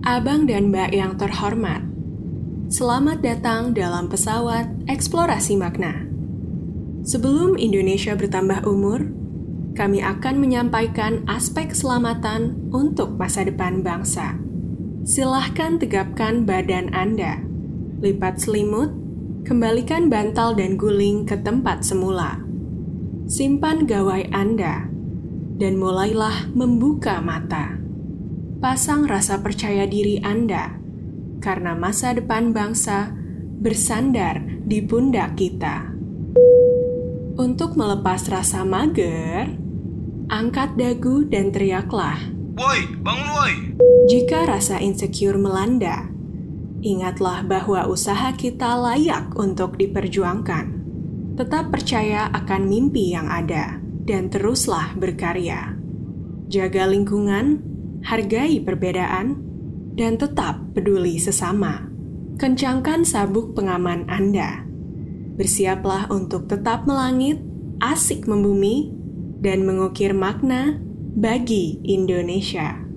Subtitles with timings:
[0.00, 1.84] Abang dan Mbak yang terhormat,
[2.72, 6.08] selamat datang dalam pesawat eksplorasi makna.
[7.04, 9.04] Sebelum Indonesia bertambah umur,
[9.76, 14.40] kami akan menyampaikan aspek keselamatan untuk masa depan bangsa.
[15.04, 17.44] Silahkan tegapkan badan Anda,
[18.00, 18.96] lipat selimut,
[19.44, 22.40] kembalikan bantal dan guling ke tempat semula.
[23.28, 24.88] Simpan gawai Anda,
[25.60, 27.80] dan mulailah membuka mata
[28.60, 30.76] pasang rasa percaya diri Anda,
[31.40, 33.08] karena masa depan bangsa
[33.64, 35.88] bersandar di pundak kita.
[37.40, 39.56] Untuk melepas rasa mager,
[40.28, 42.20] angkat dagu dan teriaklah.
[42.60, 43.54] Woi, bangun woi!
[44.12, 46.12] Jika rasa insecure melanda,
[46.84, 50.84] ingatlah bahwa usaha kita layak untuk diperjuangkan.
[51.40, 55.80] Tetap percaya akan mimpi yang ada dan teruslah berkarya.
[56.52, 57.69] Jaga lingkungan
[58.04, 59.38] hargai perbedaan,
[59.94, 61.86] dan tetap peduli sesama.
[62.40, 64.64] Kencangkan sabuk pengaman Anda.
[65.36, 67.40] Bersiaplah untuk tetap melangit,
[67.84, 68.92] asik membumi,
[69.40, 70.80] dan mengukir makna
[71.16, 72.89] bagi Indonesia.